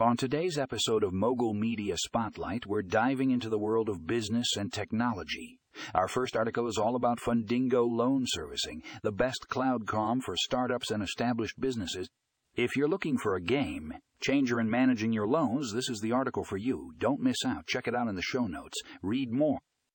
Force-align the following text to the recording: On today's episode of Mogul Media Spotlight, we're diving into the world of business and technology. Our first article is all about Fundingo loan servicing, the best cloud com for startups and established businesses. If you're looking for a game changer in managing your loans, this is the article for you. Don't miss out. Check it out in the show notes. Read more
On 0.00 0.16
today's 0.16 0.58
episode 0.58 1.02
of 1.02 1.12
Mogul 1.12 1.54
Media 1.54 1.96
Spotlight, 1.98 2.66
we're 2.66 2.82
diving 2.82 3.32
into 3.32 3.48
the 3.48 3.58
world 3.58 3.88
of 3.88 4.06
business 4.06 4.56
and 4.56 4.72
technology. 4.72 5.58
Our 5.92 6.06
first 6.06 6.36
article 6.36 6.68
is 6.68 6.78
all 6.78 6.94
about 6.94 7.18
Fundingo 7.18 7.84
loan 7.84 8.22
servicing, 8.28 8.84
the 9.02 9.10
best 9.10 9.48
cloud 9.48 9.88
com 9.88 10.20
for 10.20 10.36
startups 10.36 10.92
and 10.92 11.02
established 11.02 11.58
businesses. 11.58 12.06
If 12.54 12.76
you're 12.76 12.86
looking 12.86 13.18
for 13.18 13.34
a 13.34 13.42
game 13.42 13.92
changer 14.20 14.60
in 14.60 14.70
managing 14.70 15.12
your 15.12 15.26
loans, 15.26 15.72
this 15.72 15.88
is 15.88 15.98
the 15.98 16.12
article 16.12 16.44
for 16.44 16.56
you. 16.56 16.92
Don't 16.98 17.20
miss 17.20 17.44
out. 17.44 17.66
Check 17.66 17.88
it 17.88 17.94
out 17.96 18.06
in 18.06 18.14
the 18.14 18.22
show 18.22 18.46
notes. 18.46 18.78
Read 19.02 19.32
more 19.32 19.58